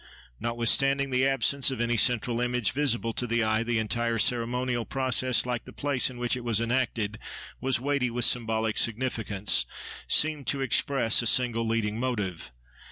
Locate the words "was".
6.43-6.59, 7.59-7.79